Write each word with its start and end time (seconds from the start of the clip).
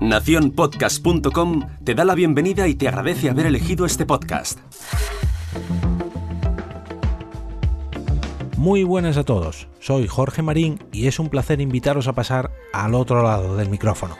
Naciónpodcast.com 0.00 1.62
te 1.84 1.94
da 1.94 2.04
la 2.04 2.14
bienvenida 2.14 2.68
y 2.68 2.74
te 2.74 2.88
agradece 2.88 3.30
haber 3.30 3.46
elegido 3.46 3.86
este 3.86 4.04
podcast. 4.06 4.58
Muy 8.56 8.82
buenas 8.82 9.16
a 9.16 9.24
todos, 9.24 9.68
soy 9.80 10.06
Jorge 10.06 10.42
Marín 10.42 10.78
y 10.92 11.06
es 11.06 11.18
un 11.18 11.28
placer 11.28 11.60
invitaros 11.60 12.08
a 12.08 12.12
pasar 12.12 12.50
al 12.72 12.94
otro 12.94 13.22
lado 13.22 13.56
del 13.56 13.68
micrófono. 13.68 14.16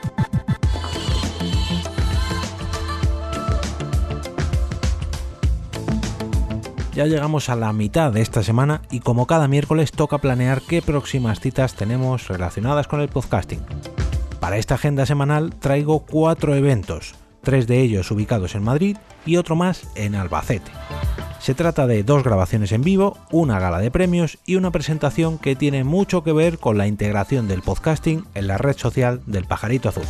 Ya 6.95 7.07
llegamos 7.07 7.49
a 7.49 7.57
la 7.57 7.73
mitad 7.73 8.13
de 8.13 8.21
esta 8.21 8.45
semana 8.45 8.83
y 8.89 9.01
como 9.01 9.27
cada 9.27 9.49
miércoles 9.49 9.91
toca 9.91 10.19
planear 10.19 10.63
qué 10.63 10.81
próximas 10.81 11.41
citas 11.41 11.75
tenemos 11.75 12.29
relacionadas 12.29 12.87
con 12.87 13.01
el 13.01 13.09
podcasting. 13.09 13.59
Para 14.39 14.59
esta 14.59 14.77
agenda 14.77 15.05
semanal 15.05 15.52
traigo 15.57 16.07
cuatro 16.07 16.55
eventos, 16.55 17.16
tres 17.43 17.66
de 17.66 17.80
ellos 17.80 18.12
ubicados 18.12 18.55
en 18.55 18.62
Madrid 18.62 18.97
y 19.27 19.38
otro 19.38 19.57
más 19.57 19.88
en 19.97 20.15
Albacete. 20.15 20.71
Se 21.41 21.55
trata 21.55 21.88
de 21.88 22.05
dos 22.05 22.23
grabaciones 22.23 22.71
en 22.71 22.83
vivo, 22.83 23.19
una 23.33 23.59
gala 23.59 23.80
de 23.80 23.91
premios 23.91 24.38
y 24.47 24.55
una 24.55 24.71
presentación 24.71 25.38
que 25.38 25.57
tiene 25.57 25.83
mucho 25.83 26.23
que 26.23 26.33
ver 26.33 26.59
con 26.59 26.79
la 26.79 26.87
integración 26.87 27.49
del 27.49 27.63
podcasting 27.63 28.24
en 28.35 28.47
la 28.47 28.57
red 28.57 28.77
social 28.77 29.21
del 29.27 29.47
pajarito 29.47 29.88
azul. 29.88 30.05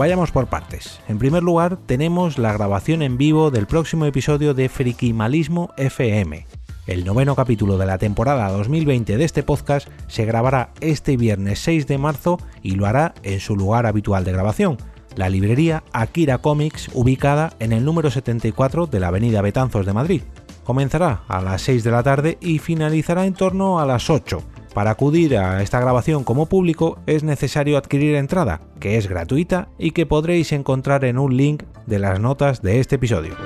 Vayamos 0.00 0.30
por 0.30 0.46
partes. 0.46 0.98
En 1.08 1.18
primer 1.18 1.42
lugar, 1.42 1.76
tenemos 1.76 2.38
la 2.38 2.54
grabación 2.54 3.02
en 3.02 3.18
vivo 3.18 3.50
del 3.50 3.66
próximo 3.66 4.06
episodio 4.06 4.54
de 4.54 4.70
Frikimalismo 4.70 5.74
FM. 5.76 6.46
El 6.86 7.04
noveno 7.04 7.36
capítulo 7.36 7.76
de 7.76 7.84
la 7.84 7.98
temporada 7.98 8.48
2020 8.48 9.18
de 9.18 9.24
este 9.24 9.42
podcast 9.42 9.88
se 10.08 10.24
grabará 10.24 10.72
este 10.80 11.18
viernes 11.18 11.58
6 11.58 11.86
de 11.86 11.98
marzo 11.98 12.38
y 12.62 12.76
lo 12.76 12.86
hará 12.86 13.12
en 13.24 13.40
su 13.40 13.56
lugar 13.56 13.84
habitual 13.84 14.24
de 14.24 14.32
grabación, 14.32 14.78
la 15.16 15.28
librería 15.28 15.84
Akira 15.92 16.38
Comics 16.38 16.88
ubicada 16.94 17.52
en 17.58 17.74
el 17.74 17.84
número 17.84 18.10
74 18.10 18.86
de 18.86 19.00
la 19.00 19.08
Avenida 19.08 19.42
Betanzos 19.42 19.84
de 19.84 19.92
Madrid. 19.92 20.22
Comenzará 20.64 21.24
a 21.28 21.42
las 21.42 21.60
6 21.60 21.84
de 21.84 21.90
la 21.90 22.02
tarde 22.02 22.38
y 22.40 22.58
finalizará 22.58 23.26
en 23.26 23.34
torno 23.34 23.80
a 23.80 23.84
las 23.84 24.08
8 24.08 24.42
para 24.74 24.92
acudir 24.92 25.36
a 25.36 25.62
esta 25.62 25.80
grabación 25.80 26.24
como 26.24 26.46
público 26.46 26.98
es 27.06 27.24
necesario 27.24 27.76
adquirir 27.76 28.14
entrada, 28.14 28.60
que 28.78 28.96
es 28.96 29.08
gratuita 29.08 29.68
y 29.78 29.90
que 29.90 30.06
podréis 30.06 30.52
encontrar 30.52 31.04
en 31.04 31.18
un 31.18 31.36
link 31.36 31.64
de 31.86 31.98
las 31.98 32.20
notas 32.20 32.62
de 32.62 32.80
este 32.80 32.96
episodio. 32.96 33.36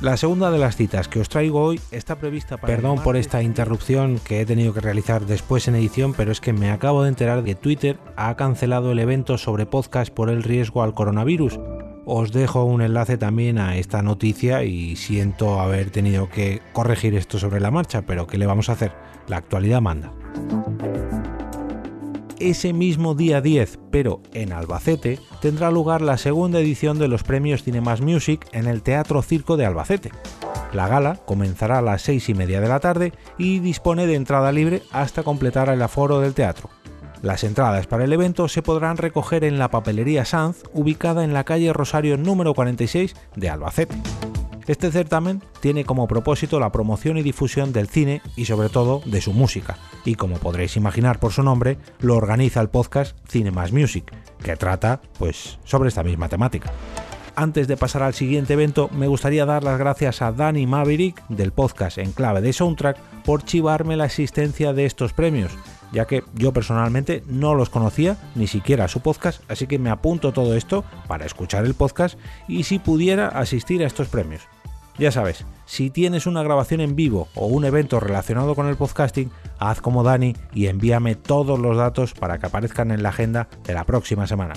La 0.00 0.16
segunda 0.16 0.52
de 0.52 0.58
las 0.58 0.76
citas 0.76 1.08
que 1.08 1.18
os 1.18 1.28
traigo 1.28 1.60
hoy 1.60 1.80
está 1.90 2.14
prevista 2.14 2.56
para... 2.56 2.76
Perdón 2.76 3.00
por 3.02 3.16
esta 3.16 3.42
interrupción 3.42 4.20
que 4.20 4.40
he 4.40 4.46
tenido 4.46 4.72
que 4.72 4.80
realizar 4.80 5.26
después 5.26 5.66
en 5.66 5.74
edición, 5.74 6.14
pero 6.16 6.30
es 6.30 6.40
que 6.40 6.52
me 6.52 6.70
acabo 6.70 7.02
de 7.02 7.08
enterar 7.08 7.42
que 7.42 7.56
Twitter 7.56 7.98
ha 8.14 8.36
cancelado 8.36 8.92
el 8.92 9.00
evento 9.00 9.38
sobre 9.38 9.66
podcast 9.66 10.14
por 10.14 10.30
el 10.30 10.44
riesgo 10.44 10.84
al 10.84 10.94
coronavirus. 10.94 11.58
Os 12.10 12.32
dejo 12.32 12.64
un 12.64 12.80
enlace 12.80 13.18
también 13.18 13.58
a 13.58 13.76
esta 13.76 14.00
noticia 14.00 14.64
y 14.64 14.96
siento 14.96 15.60
haber 15.60 15.90
tenido 15.90 16.30
que 16.30 16.62
corregir 16.72 17.14
esto 17.14 17.38
sobre 17.38 17.60
la 17.60 17.70
marcha, 17.70 18.00
pero 18.06 18.26
¿qué 18.26 18.38
le 18.38 18.46
vamos 18.46 18.70
a 18.70 18.72
hacer? 18.72 18.92
La 19.26 19.36
actualidad 19.36 19.82
manda. 19.82 20.10
Ese 22.38 22.72
mismo 22.72 23.14
día 23.14 23.42
10, 23.42 23.78
pero 23.90 24.22
en 24.32 24.54
Albacete, 24.54 25.18
tendrá 25.42 25.70
lugar 25.70 26.00
la 26.00 26.16
segunda 26.16 26.60
edición 26.60 26.98
de 26.98 27.08
los 27.08 27.24
premios 27.24 27.62
Cinemas 27.62 28.00
Music 28.00 28.48
en 28.52 28.68
el 28.68 28.80
Teatro 28.80 29.20
Circo 29.20 29.58
de 29.58 29.66
Albacete. 29.66 30.10
La 30.72 30.88
gala 30.88 31.16
comenzará 31.26 31.80
a 31.80 31.82
las 31.82 32.00
6 32.00 32.30
y 32.30 32.34
media 32.34 32.62
de 32.62 32.68
la 32.68 32.80
tarde 32.80 33.12
y 33.36 33.58
dispone 33.58 34.06
de 34.06 34.14
entrada 34.14 34.50
libre 34.50 34.82
hasta 34.92 35.24
completar 35.24 35.68
el 35.68 35.82
aforo 35.82 36.20
del 36.20 36.32
teatro. 36.32 36.70
Las 37.22 37.42
entradas 37.42 37.86
para 37.86 38.04
el 38.04 38.12
evento 38.12 38.46
se 38.46 38.62
podrán 38.62 38.96
recoger 38.96 39.42
en 39.42 39.58
la 39.58 39.70
papelería 39.70 40.24
Sanz, 40.24 40.62
ubicada 40.72 41.24
en 41.24 41.34
la 41.34 41.44
calle 41.44 41.72
Rosario 41.72 42.16
número 42.16 42.54
46 42.54 43.16
de 43.34 43.50
Albacete. 43.50 43.96
Este 44.68 44.92
certamen 44.92 45.42
tiene 45.60 45.84
como 45.84 46.06
propósito 46.06 46.60
la 46.60 46.70
promoción 46.70 47.16
y 47.16 47.22
difusión 47.22 47.72
del 47.72 47.88
cine 47.88 48.20
y 48.36 48.44
sobre 48.44 48.68
todo 48.68 49.00
de 49.06 49.20
su 49.20 49.32
música, 49.32 49.78
y 50.04 50.14
como 50.14 50.36
podréis 50.36 50.76
imaginar 50.76 51.18
por 51.18 51.32
su 51.32 51.42
nombre, 51.42 51.78
lo 52.00 52.16
organiza 52.16 52.60
el 52.60 52.68
podcast 52.68 53.16
Cinemas 53.26 53.72
Music, 53.72 54.12
que 54.42 54.56
trata 54.56 55.00
pues 55.18 55.58
sobre 55.64 55.88
esta 55.88 56.04
misma 56.04 56.28
temática. 56.28 56.70
Antes 57.34 57.66
de 57.66 57.76
pasar 57.76 58.02
al 58.02 58.14
siguiente 58.14 58.52
evento, 58.52 58.90
me 58.92 59.06
gustaría 59.06 59.46
dar 59.46 59.64
las 59.64 59.78
gracias 59.78 60.22
a 60.22 60.32
Danny 60.32 60.66
Maverick 60.66 61.26
del 61.28 61.52
podcast 61.52 61.96
En 61.98 62.12
Clave 62.12 62.42
de 62.42 62.52
Soundtrack 62.52 62.98
por 63.24 63.44
chivarme 63.44 63.96
la 63.96 64.06
existencia 64.06 64.72
de 64.72 64.84
estos 64.84 65.12
premios, 65.12 65.56
ya 65.92 66.06
que 66.06 66.24
yo 66.34 66.52
personalmente 66.52 67.22
no 67.26 67.54
los 67.54 67.70
conocía, 67.70 68.16
ni 68.34 68.46
siquiera 68.46 68.88
su 68.88 69.00
podcast, 69.00 69.42
así 69.50 69.66
que 69.66 69.78
me 69.78 69.90
apunto 69.90 70.32
todo 70.32 70.54
esto 70.54 70.84
para 71.06 71.26
escuchar 71.26 71.64
el 71.64 71.74
podcast 71.74 72.18
y 72.46 72.64
si 72.64 72.78
pudiera 72.78 73.28
asistir 73.28 73.82
a 73.82 73.86
estos 73.86 74.08
premios. 74.08 74.42
Ya 74.98 75.12
sabes, 75.12 75.44
si 75.64 75.90
tienes 75.90 76.26
una 76.26 76.42
grabación 76.42 76.80
en 76.80 76.96
vivo 76.96 77.28
o 77.36 77.46
un 77.46 77.64
evento 77.64 78.00
relacionado 78.00 78.56
con 78.56 78.66
el 78.66 78.76
podcasting, 78.76 79.30
haz 79.60 79.80
como 79.80 80.02
Dani 80.02 80.34
y 80.52 80.66
envíame 80.66 81.14
todos 81.14 81.58
los 81.58 81.76
datos 81.76 82.14
para 82.14 82.38
que 82.38 82.46
aparezcan 82.46 82.90
en 82.90 83.04
la 83.04 83.10
agenda 83.10 83.48
de 83.64 83.74
la 83.74 83.84
próxima 83.84 84.26
semana. 84.26 84.54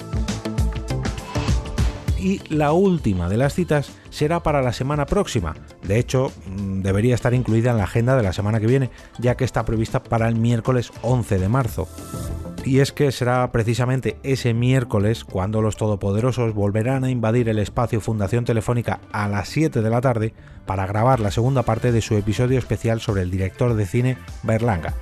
Y 2.22 2.40
la 2.50 2.72
última 2.72 3.28
de 3.30 3.38
las 3.38 3.56
citas 3.56 3.92
será 4.12 4.44
para 4.44 4.62
la 4.62 4.74
semana 4.74 5.08
próxima. 5.08 5.56
De 5.82 5.98
hecho, 5.98 6.32
mm, 6.46 6.82
debería 6.82 7.16
estar 7.16 7.34
incluida 7.34 7.72
en 7.72 7.78
la 7.78 7.86
agenda 7.86 8.16
de 8.16 8.22
la 8.22 8.32
semana 8.32 8.60
que 8.60 8.68
viene, 8.68 8.92
ya 9.18 9.36
que 9.36 9.44
está 9.44 9.66
prevista 9.66 10.04
para 10.04 10.28
el 10.28 10.36
miércoles 10.36 10.92
11 11.02 11.40
de 11.40 11.50
marzo. 11.50 11.88
Y 12.64 12.78
es 12.78 12.92
que 12.92 13.12
será 13.12 13.52
precisamente 13.52 14.18
ese 14.22 14.54
miércoles 14.54 15.24
cuando 15.24 15.64
los 15.64 15.78
todopoderosos 15.78 16.54
volverán 16.54 17.04
a 17.04 17.10
invadir 17.10 17.50
el 17.50 17.58
espacio 17.58 18.02
Fundación 18.02 18.46
Telefónica 18.46 19.00
a 19.12 19.28
las 19.28 19.50
7 19.50 19.82
de 19.82 19.90
la 19.90 20.02
tarde 20.02 20.36
para 20.68 20.86
grabar 20.86 21.20
la 21.20 21.32
segunda 21.32 21.64
parte 21.64 21.92
de 21.92 22.02
su 22.02 22.16
episodio 22.16 22.60
especial 22.60 23.02
sobre 23.02 23.24
el 23.24 23.32
director 23.32 23.74
de 23.74 23.88
cine 23.88 24.18
Berlanga. 24.44 24.94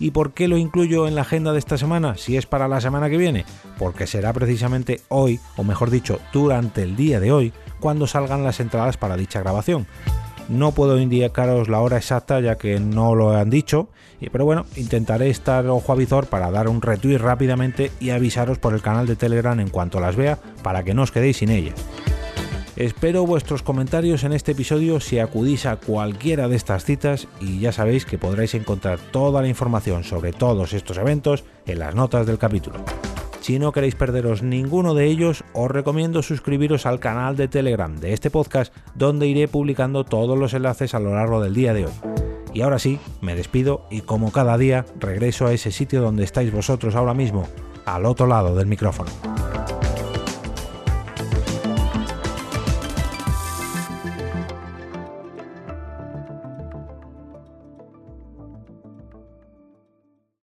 ¿Y 0.00 0.12
por 0.12 0.32
qué 0.32 0.48
lo 0.48 0.56
incluyo 0.56 1.06
en 1.06 1.14
la 1.14 1.20
agenda 1.20 1.52
de 1.52 1.58
esta 1.58 1.76
semana 1.76 2.16
si 2.16 2.38
es 2.38 2.46
para 2.46 2.68
la 2.68 2.80
semana 2.80 3.10
que 3.10 3.18
viene? 3.18 3.44
Porque 3.78 4.06
será 4.06 4.32
precisamente 4.32 5.02
hoy, 5.08 5.38
o 5.56 5.62
mejor 5.62 5.90
dicho, 5.90 6.18
durante 6.32 6.82
el 6.82 6.96
día 6.96 7.20
de 7.20 7.30
hoy, 7.30 7.52
cuando 7.80 8.06
salgan 8.06 8.42
las 8.42 8.60
entradas 8.60 8.96
para 8.96 9.18
dicha 9.18 9.40
grabación. 9.40 9.86
No 10.48 10.72
puedo 10.72 10.98
indicaros 10.98 11.68
la 11.68 11.80
hora 11.80 11.98
exacta 11.98 12.40
ya 12.40 12.56
que 12.56 12.80
no 12.80 13.14
lo 13.14 13.36
han 13.36 13.50
dicho, 13.50 13.90
pero 14.32 14.46
bueno, 14.46 14.64
intentaré 14.74 15.28
estar 15.28 15.66
ojo 15.66 15.92
a 15.92 15.96
visor 15.96 16.26
para 16.26 16.50
dar 16.50 16.68
un 16.68 16.80
retweet 16.80 17.18
rápidamente 17.18 17.92
y 18.00 18.10
avisaros 18.10 18.58
por 18.58 18.72
el 18.72 18.82
canal 18.82 19.06
de 19.06 19.16
Telegram 19.16 19.60
en 19.60 19.68
cuanto 19.68 20.00
las 20.00 20.16
vea 20.16 20.38
para 20.62 20.82
que 20.82 20.94
no 20.94 21.02
os 21.02 21.12
quedéis 21.12 21.36
sin 21.36 21.50
ellas. 21.50 21.74
Espero 22.80 23.26
vuestros 23.26 23.62
comentarios 23.62 24.24
en 24.24 24.32
este 24.32 24.52
episodio 24.52 25.00
si 25.00 25.18
acudís 25.18 25.66
a 25.66 25.76
cualquiera 25.76 26.48
de 26.48 26.56
estas 26.56 26.86
citas 26.86 27.28
y 27.38 27.60
ya 27.60 27.72
sabéis 27.72 28.06
que 28.06 28.16
podréis 28.16 28.54
encontrar 28.54 28.98
toda 28.98 29.42
la 29.42 29.48
información 29.48 30.02
sobre 30.02 30.32
todos 30.32 30.72
estos 30.72 30.96
eventos 30.96 31.44
en 31.66 31.78
las 31.78 31.94
notas 31.94 32.26
del 32.26 32.38
capítulo. 32.38 32.82
Si 33.42 33.58
no 33.58 33.72
queréis 33.72 33.96
perderos 33.96 34.42
ninguno 34.42 34.94
de 34.94 35.04
ellos, 35.04 35.44
os 35.52 35.70
recomiendo 35.70 36.22
suscribiros 36.22 36.86
al 36.86 37.00
canal 37.00 37.36
de 37.36 37.48
Telegram 37.48 37.94
de 38.00 38.14
este 38.14 38.30
podcast, 38.30 38.74
donde 38.94 39.26
iré 39.26 39.46
publicando 39.46 40.04
todos 40.04 40.38
los 40.38 40.54
enlaces 40.54 40.94
a 40.94 41.00
lo 41.00 41.14
largo 41.14 41.42
del 41.42 41.52
día 41.52 41.74
de 41.74 41.84
hoy. 41.84 41.92
Y 42.54 42.62
ahora 42.62 42.78
sí, 42.78 42.98
me 43.20 43.34
despido 43.34 43.84
y 43.90 44.00
como 44.00 44.32
cada 44.32 44.56
día 44.56 44.86
regreso 44.98 45.46
a 45.46 45.52
ese 45.52 45.70
sitio 45.70 46.00
donde 46.00 46.24
estáis 46.24 46.50
vosotros 46.50 46.94
ahora 46.94 47.12
mismo, 47.12 47.46
al 47.84 48.06
otro 48.06 48.26
lado 48.26 48.56
del 48.56 48.68
micrófono. 48.68 49.10